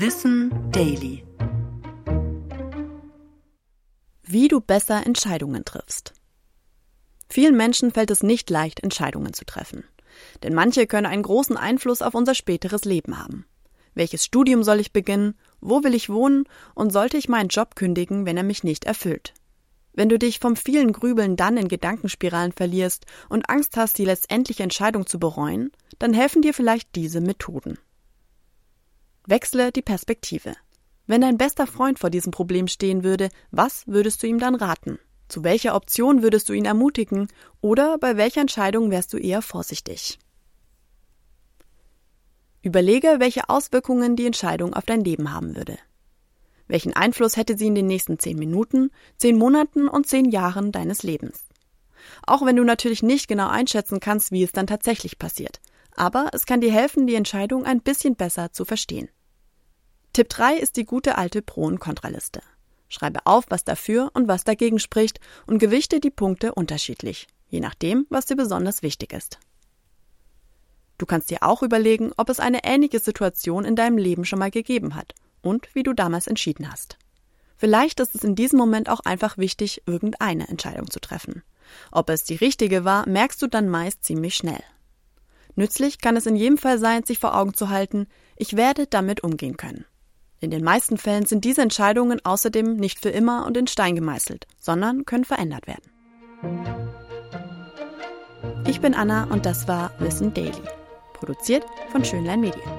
[0.00, 1.24] Wissen Daily.
[4.22, 6.14] Wie du besser Entscheidungen triffst.
[7.28, 9.82] Vielen Menschen fällt es nicht leicht, Entscheidungen zu treffen.
[10.44, 13.44] Denn manche können einen großen Einfluss auf unser späteres Leben haben.
[13.94, 15.34] Welches Studium soll ich beginnen?
[15.60, 16.44] Wo will ich wohnen?
[16.76, 19.34] Und sollte ich meinen Job kündigen, wenn er mich nicht erfüllt?
[19.94, 24.62] Wenn du dich vom vielen Grübeln dann in Gedankenspiralen verlierst und Angst hast, die letztendliche
[24.62, 27.80] Entscheidung zu bereuen, dann helfen dir vielleicht diese Methoden.
[29.28, 30.54] Wechsle die Perspektive.
[31.06, 34.98] Wenn dein bester Freund vor diesem Problem stehen würde, was würdest du ihm dann raten?
[35.28, 37.28] Zu welcher Option würdest du ihn ermutigen
[37.60, 40.18] oder bei welcher Entscheidung wärst du eher vorsichtig?
[42.62, 45.76] Überlege, welche Auswirkungen die Entscheidung auf dein Leben haben würde.
[46.66, 51.02] Welchen Einfluss hätte sie in den nächsten zehn Minuten, zehn Monaten und zehn Jahren deines
[51.02, 51.44] Lebens?
[52.26, 55.60] Auch wenn du natürlich nicht genau einschätzen kannst, wie es dann tatsächlich passiert.
[55.94, 59.10] Aber es kann dir helfen, die Entscheidung ein bisschen besser zu verstehen.
[60.18, 62.40] Tipp 3 ist die gute alte Pro- und Kontraliste.
[62.88, 68.04] Schreibe auf, was dafür und was dagegen spricht und gewichte die Punkte unterschiedlich, je nachdem,
[68.10, 69.38] was dir besonders wichtig ist.
[70.98, 74.50] Du kannst dir auch überlegen, ob es eine ähnliche Situation in deinem Leben schon mal
[74.50, 76.98] gegeben hat und wie du damals entschieden hast.
[77.56, 81.44] Vielleicht ist es in diesem Moment auch einfach wichtig, irgendeine Entscheidung zu treffen.
[81.92, 84.64] Ob es die richtige war, merkst du dann meist ziemlich schnell.
[85.54, 89.22] Nützlich kann es in jedem Fall sein, sich vor Augen zu halten, ich werde damit
[89.22, 89.84] umgehen können.
[90.40, 94.46] In den meisten Fällen sind diese Entscheidungen außerdem nicht für immer und in Stein gemeißelt,
[94.60, 95.90] sondern können verändert werden.
[98.66, 100.52] Ich bin Anna und das war Wissen Daily,
[101.14, 102.77] produziert von Schönlein Medien.